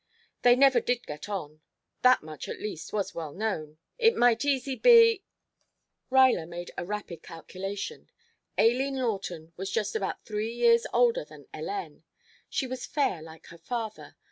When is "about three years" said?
9.95-10.87